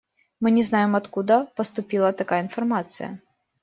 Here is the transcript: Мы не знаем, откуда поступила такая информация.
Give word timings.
Мы 0.39 0.49
не 0.51 0.63
знаем, 0.63 0.95
откуда 0.95 1.45
поступила 1.55 2.11
такая 2.11 2.41
информация. 2.41 3.19